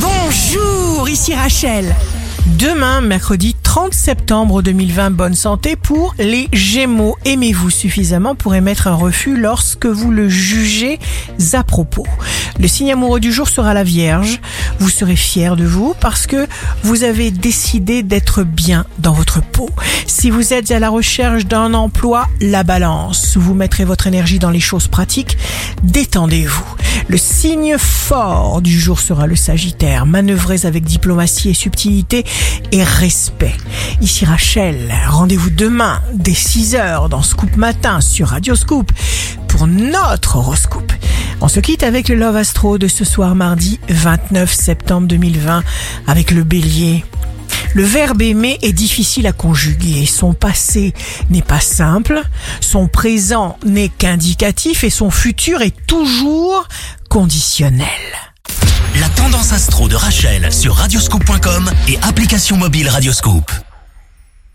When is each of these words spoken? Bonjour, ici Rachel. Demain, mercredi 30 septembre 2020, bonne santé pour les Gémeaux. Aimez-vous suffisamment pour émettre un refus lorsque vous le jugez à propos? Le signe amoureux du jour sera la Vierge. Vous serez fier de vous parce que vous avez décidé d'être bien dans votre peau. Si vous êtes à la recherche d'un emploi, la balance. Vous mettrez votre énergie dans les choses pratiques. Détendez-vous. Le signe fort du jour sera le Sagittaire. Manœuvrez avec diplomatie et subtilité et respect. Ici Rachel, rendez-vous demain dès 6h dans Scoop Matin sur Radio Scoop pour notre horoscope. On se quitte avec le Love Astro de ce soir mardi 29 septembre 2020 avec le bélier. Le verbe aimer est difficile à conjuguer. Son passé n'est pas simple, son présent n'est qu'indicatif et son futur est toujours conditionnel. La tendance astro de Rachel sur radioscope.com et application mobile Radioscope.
Bonjour, 0.00 1.08
ici 1.08 1.34
Rachel. 1.34 1.94
Demain, 2.58 3.00
mercredi 3.00 3.54
30 3.62 3.92
septembre 3.92 4.62
2020, 4.62 5.10
bonne 5.10 5.34
santé 5.34 5.76
pour 5.76 6.14
les 6.18 6.48
Gémeaux. 6.52 7.16
Aimez-vous 7.24 7.70
suffisamment 7.70 8.34
pour 8.34 8.54
émettre 8.54 8.86
un 8.86 8.94
refus 8.94 9.36
lorsque 9.36 9.86
vous 9.86 10.10
le 10.10 10.28
jugez 10.28 10.98
à 11.52 11.64
propos? 11.64 12.06
Le 12.58 12.66
signe 12.66 12.92
amoureux 12.92 13.20
du 13.20 13.32
jour 13.32 13.48
sera 13.48 13.74
la 13.74 13.84
Vierge. 13.84 14.40
Vous 14.78 14.88
serez 14.88 15.16
fier 15.16 15.56
de 15.56 15.64
vous 15.64 15.94
parce 16.00 16.26
que 16.26 16.46
vous 16.82 17.02
avez 17.02 17.30
décidé 17.30 18.02
d'être 18.02 18.42
bien 18.42 18.84
dans 18.98 19.12
votre 19.12 19.42
peau. 19.42 19.68
Si 20.06 20.30
vous 20.30 20.52
êtes 20.52 20.70
à 20.70 20.78
la 20.78 20.88
recherche 20.88 21.46
d'un 21.46 21.74
emploi, 21.74 22.28
la 22.40 22.62
balance. 22.62 23.36
Vous 23.36 23.54
mettrez 23.54 23.84
votre 23.84 24.06
énergie 24.06 24.38
dans 24.38 24.50
les 24.50 24.60
choses 24.60 24.88
pratiques. 24.88 25.36
Détendez-vous. 25.82 26.64
Le 27.08 27.16
signe 27.16 27.76
fort 27.78 28.60
du 28.60 28.78
jour 28.78 29.00
sera 29.00 29.26
le 29.26 29.36
Sagittaire. 29.36 30.06
Manœuvrez 30.06 30.66
avec 30.66 30.84
diplomatie 30.84 31.50
et 31.50 31.54
subtilité 31.54 32.24
et 32.72 32.82
respect. 32.82 33.56
Ici 34.00 34.24
Rachel, 34.24 34.94
rendez-vous 35.08 35.50
demain 35.50 36.02
dès 36.14 36.32
6h 36.32 37.08
dans 37.08 37.22
Scoop 37.22 37.56
Matin 37.56 38.00
sur 38.00 38.28
Radio 38.28 38.54
Scoop 38.54 38.92
pour 39.48 39.66
notre 39.66 40.36
horoscope. 40.36 40.92
On 41.40 41.48
se 41.48 41.60
quitte 41.60 41.84
avec 41.84 42.08
le 42.08 42.16
Love 42.16 42.36
Astro 42.36 42.78
de 42.78 42.88
ce 42.88 43.04
soir 43.04 43.34
mardi 43.34 43.78
29 43.88 44.52
septembre 44.52 45.06
2020 45.06 45.62
avec 46.06 46.32
le 46.32 46.42
bélier. 46.42 47.04
Le 47.74 47.84
verbe 47.84 48.22
aimer 48.22 48.58
est 48.62 48.72
difficile 48.72 49.26
à 49.26 49.32
conjuguer. 49.32 50.04
Son 50.06 50.32
passé 50.32 50.94
n'est 51.30 51.42
pas 51.42 51.60
simple, 51.60 52.22
son 52.60 52.88
présent 52.88 53.56
n'est 53.64 53.88
qu'indicatif 53.88 54.82
et 54.82 54.90
son 54.90 55.10
futur 55.10 55.62
est 55.62 55.76
toujours 55.86 56.66
conditionnel. 57.08 57.86
La 59.00 59.08
tendance 59.10 59.52
astro 59.52 59.88
de 59.88 59.94
Rachel 59.94 60.52
sur 60.52 60.74
radioscope.com 60.74 61.70
et 61.88 61.98
application 62.02 62.56
mobile 62.56 62.88
Radioscope. 62.88 63.52